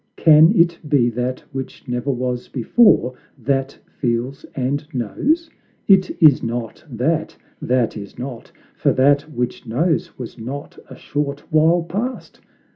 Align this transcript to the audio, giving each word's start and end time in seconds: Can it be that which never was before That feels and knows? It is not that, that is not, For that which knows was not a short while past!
Can 0.15 0.51
it 0.59 0.79
be 0.89 1.11
that 1.11 1.41
which 1.51 1.87
never 1.87 2.09
was 2.09 2.47
before 2.47 3.13
That 3.37 3.77
feels 3.85 4.43
and 4.55 4.83
knows? 4.95 5.47
It 5.87 6.09
is 6.19 6.41
not 6.41 6.83
that, 6.89 7.37
that 7.61 7.95
is 7.95 8.17
not, 8.17 8.51
For 8.75 8.93
that 8.93 9.31
which 9.31 9.67
knows 9.67 10.17
was 10.17 10.39
not 10.39 10.79
a 10.89 10.95
short 10.95 11.41
while 11.53 11.83
past! 11.83 12.39